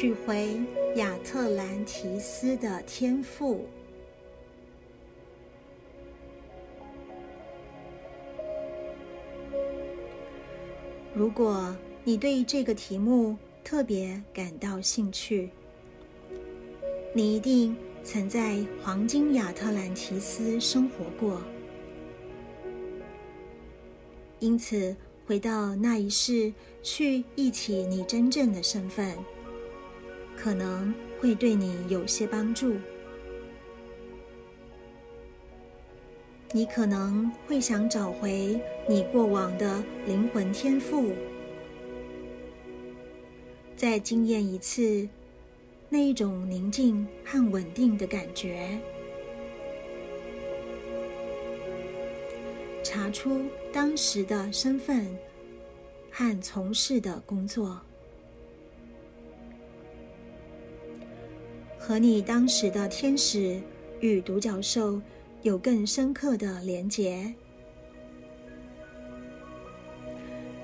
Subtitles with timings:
[0.00, 0.58] 取回
[0.96, 3.66] 亚特兰提斯的天赋。
[11.12, 15.50] 如果你对这个题目特别感到兴趣，
[17.12, 21.42] 你一定曾在黄金亚特兰提斯生活过，
[24.38, 26.50] 因此回到那一世
[26.82, 29.14] 去忆起你真正的身份，
[30.42, 32.76] 可能会对你有些帮助。
[36.50, 38.58] 你可能会想找回
[38.88, 41.12] 你过往的灵魂天赋，
[43.76, 45.06] 再经验一次
[45.90, 48.80] 那一种宁静和稳定的感觉，
[52.82, 55.06] 查出当时的身份
[56.10, 57.80] 和从事的工作，
[61.90, 63.60] 和你当时的天使
[63.98, 65.02] 与独角兽。
[65.42, 67.34] 有更深刻的连结，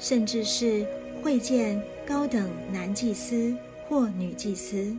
[0.00, 0.84] 甚至是
[1.22, 3.54] 会见高等男祭司
[3.86, 4.96] 或女祭司，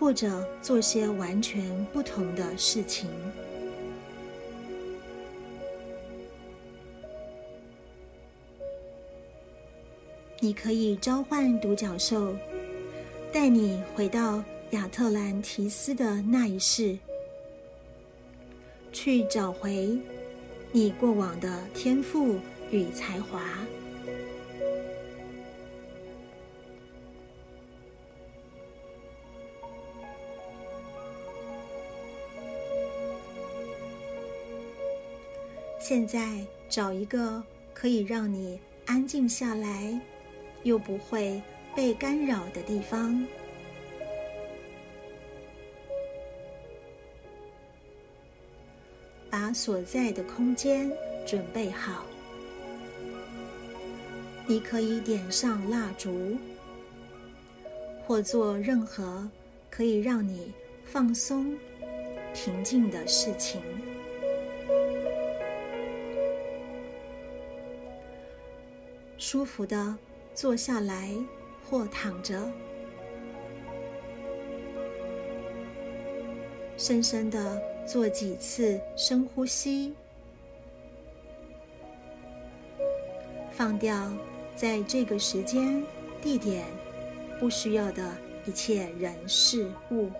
[0.00, 3.08] 或者做些完全不同的事情。
[10.40, 12.34] 你可以召唤独角兽，
[13.32, 14.42] 带你回到。
[14.72, 16.98] 亚特兰提斯的那一世，
[18.92, 19.98] 去找回
[20.72, 22.38] 你过往的天赋
[22.70, 23.40] 与才华。
[35.80, 37.42] 现在找一个
[37.72, 39.98] 可以让你安静下来，
[40.62, 41.40] 又不会
[41.78, 43.24] 被干扰的地方。
[49.30, 50.90] 把所在的空间
[51.24, 52.04] 准备好，
[54.44, 56.36] 你可以点上蜡烛，
[58.04, 59.30] 或做任何
[59.70, 60.52] 可以让你
[60.84, 61.56] 放松、
[62.34, 63.62] 平静的事情。
[69.16, 69.96] 舒服的
[70.34, 71.14] 坐下来
[71.68, 72.50] 或躺着，
[76.76, 77.60] 深深的。
[77.88, 79.94] 做几次深呼吸，
[83.50, 84.12] 放掉
[84.54, 85.82] 在这个时间、
[86.20, 86.66] 地点
[87.40, 88.14] 不需要的
[88.44, 90.10] 一切人事物。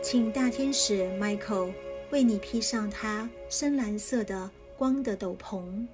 [0.00, 1.74] 请大天使 Michael
[2.10, 5.86] 为你披上它深蓝色的光的斗篷。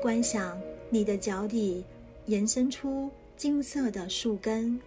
[0.00, 0.60] 观想
[0.90, 1.84] 你的脚底
[2.26, 4.80] 延伸出金色的树根，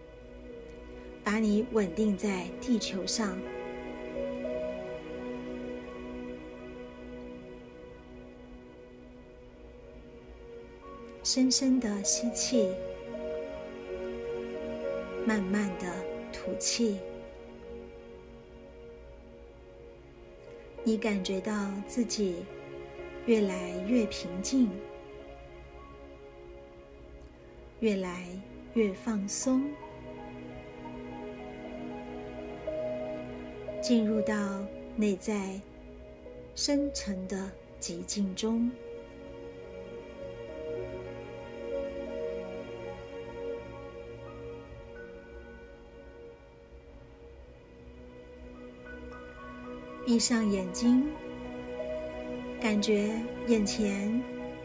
[1.24, 3.38] 把你稳定在地球上。
[11.24, 12.70] 深深的吸气，
[15.26, 15.92] 慢慢的
[16.38, 16.98] 吐气。
[20.84, 22.44] 你感觉到自己
[23.26, 24.70] 越来越平静。
[27.80, 28.26] 越来
[28.74, 29.70] 越放松，
[33.80, 34.64] 进入到
[34.96, 35.60] 内在
[36.56, 37.48] 深沉的
[37.80, 38.68] 寂静中。
[50.08, 51.06] 闭上眼睛，
[52.58, 53.10] 感觉
[53.46, 54.18] 眼前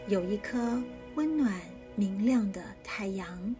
[0.08, 0.82] 有一颗
[1.16, 1.60] 温暖。
[1.96, 3.54] 明亮的太阳，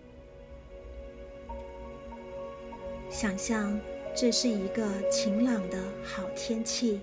[3.11, 3.79] 想象
[4.17, 7.03] 这是一个晴朗的好天气。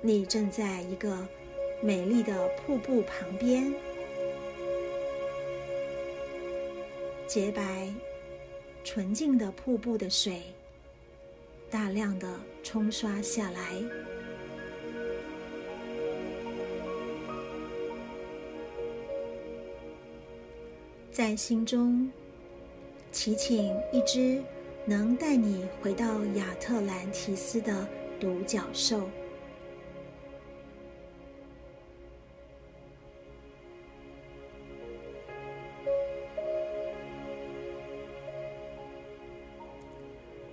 [0.00, 1.26] 你正在一个
[1.82, 3.74] 美丽的瀑布旁边，
[7.26, 7.92] 洁白、
[8.84, 10.40] 纯净的瀑布的水
[11.68, 12.26] 大量的
[12.62, 13.82] 冲刷下来。
[21.12, 22.10] 在心中
[23.12, 24.42] 祈请一只
[24.86, 27.86] 能带你回到亚特兰提斯的
[28.18, 29.02] 独角兽，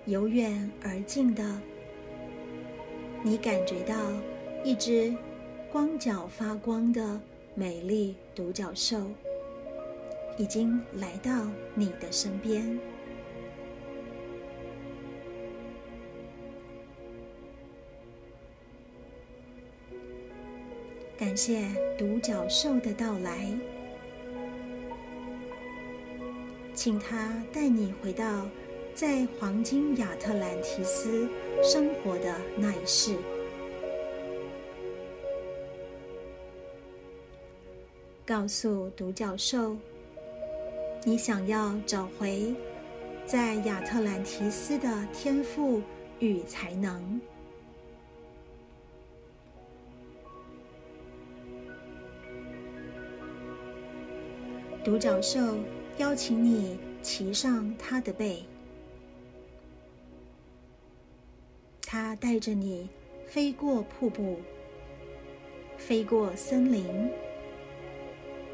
[0.06, 1.62] 由远而近的，
[3.24, 3.96] 你感觉到
[4.64, 5.14] 一只
[5.72, 7.20] 光脚发光的
[7.56, 9.02] 美丽独角兽
[10.38, 12.80] 已经来到你的身边。
[21.18, 21.68] 感谢
[21.98, 23.52] 独角兽的到来，
[26.74, 28.48] 请他带你回到
[29.00, 31.30] 在黄金亚特兰提斯
[31.62, 33.16] 生活的那一世，
[38.26, 39.78] 告诉独角兽，
[41.06, 42.56] 你想要找回
[43.24, 45.80] 在亚特兰提斯的天赋
[46.18, 47.22] 与才能。
[54.84, 55.40] 独角兽
[56.00, 58.44] 邀请你骑上它的背，
[61.90, 62.90] 它带着你
[63.26, 64.42] 飞过瀑布，
[65.78, 67.10] 飞过森林，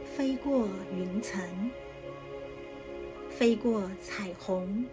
[0.06, 1.42] 飞过云层，
[3.32, 4.86] 飞过彩虹，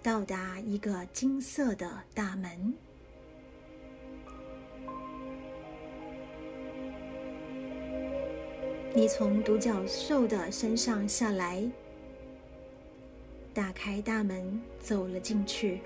[0.00, 2.72] 到达一个金色的大门。
[8.94, 11.68] 你从独角兽的身上下来，
[13.52, 15.80] 打开大门，走了进去。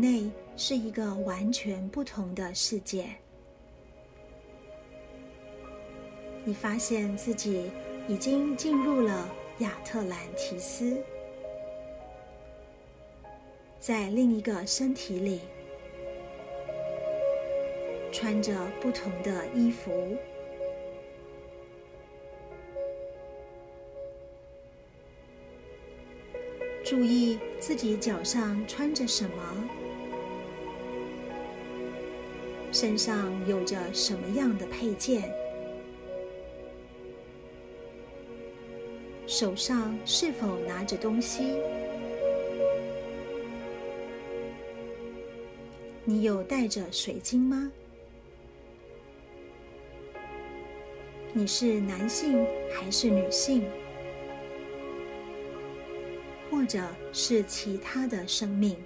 [0.00, 3.06] 内是一个完全不同的世界。
[6.44, 7.70] 你发现自己
[8.06, 9.28] 已经进入了
[9.58, 11.02] 亚特兰提斯，
[13.80, 15.40] 在另一个身体里。
[18.12, 20.16] 穿着不同的衣服，
[26.82, 29.68] 注意自己脚上穿着什么，
[32.78, 35.32] 身上有着什么样的配件，
[39.26, 41.54] 手上是否拿着东西？
[46.04, 47.72] 你有带着水晶吗？
[51.32, 53.64] 你是男性还是女性，
[56.50, 56.78] 或者
[57.10, 58.76] 是其他的生命？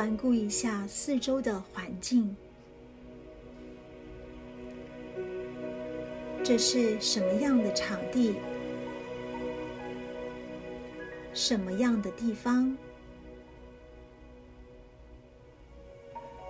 [0.00, 2.34] 环顾一下四周的环境，
[6.42, 8.34] 这是什么样的场地？
[11.34, 12.74] 什么样的地方？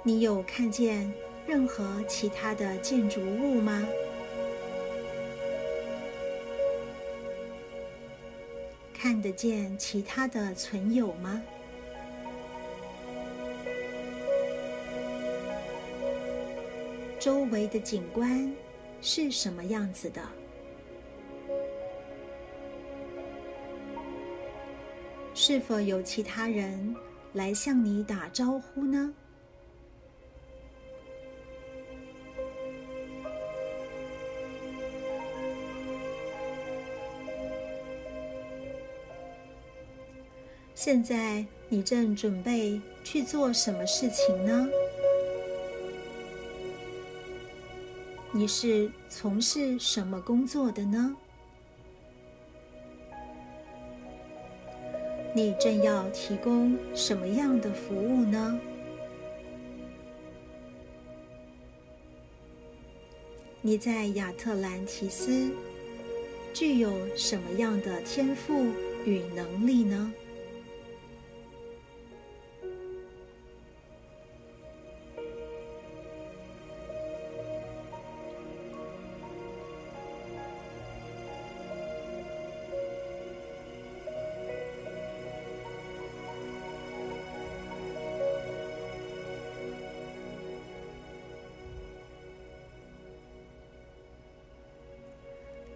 [0.04, 1.12] 你有看见
[1.44, 3.84] 任何其他的建筑物吗？
[8.94, 11.42] 看得见其他的存有吗？
[17.20, 18.50] 周围的景观
[19.02, 20.22] 是什么样子的？
[25.34, 26.96] 是否有其他人
[27.34, 29.14] 来向你打招呼呢？
[40.74, 44.66] 现在你正准备去做什么事情呢？
[48.40, 51.14] 你是从事什么工作的呢？
[55.34, 58.58] 你正要提供什么样的服务呢？
[63.60, 65.52] 你在亚特兰提斯
[66.54, 68.64] 具有什么样的天赋
[69.04, 70.14] 与能力呢？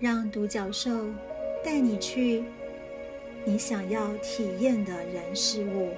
[0.01, 0.91] 让独角兽
[1.65, 2.45] 带你去
[3.45, 5.91] 你想要体验的人事物。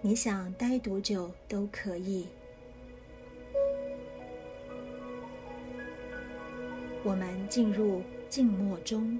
[0.00, 2.26] 你想待多久都可以。
[7.04, 9.18] 我们进入静默中。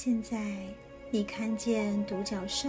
[0.00, 0.38] 现在，
[1.10, 2.68] 你看见独角兽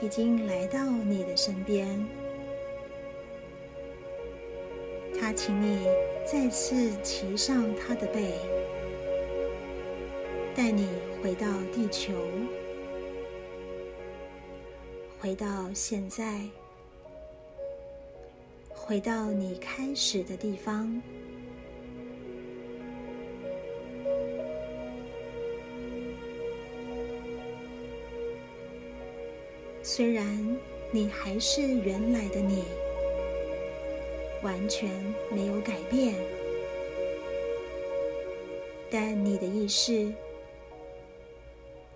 [0.00, 2.06] 已经来到你的身边，
[5.18, 5.88] 他请你
[6.24, 8.32] 再次骑上他的背，
[10.54, 10.86] 带你
[11.20, 12.12] 回到地球，
[15.20, 16.42] 回到现在，
[18.68, 21.02] 回到你开始的地方。
[29.94, 30.58] 虽然
[30.90, 32.64] 你还是原来的你，
[34.42, 34.88] 完全
[35.30, 36.14] 没有改变，
[38.90, 40.10] 但你的意识、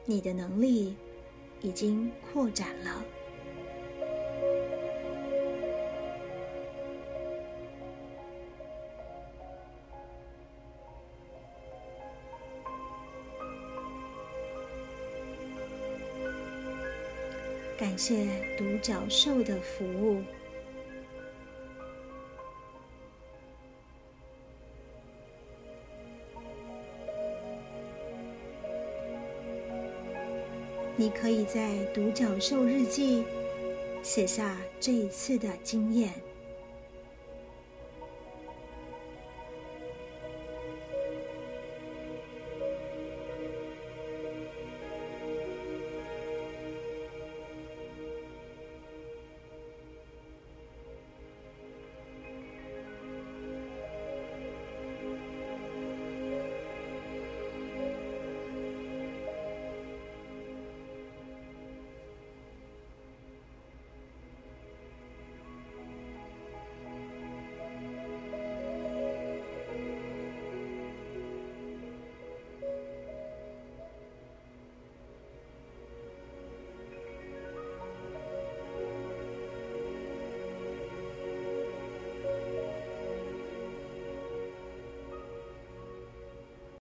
[0.04, 0.94] 你的能力
[1.62, 3.02] 已经扩展了。
[17.96, 18.26] 感谢
[18.58, 20.22] 独角兽的服务。
[30.94, 33.24] 你可以在独角兽日记
[34.02, 36.25] 写下这一次的经验。